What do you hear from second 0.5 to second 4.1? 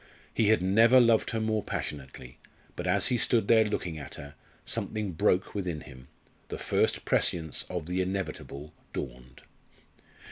never loved her more passionately but as he stood there looking